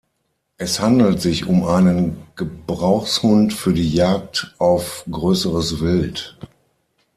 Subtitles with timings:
[0.57, 6.39] Es handelt sich um einen Gebrauchshund für die Jagd auf größeres Wild.